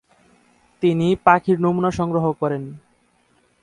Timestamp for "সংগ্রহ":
1.91-2.25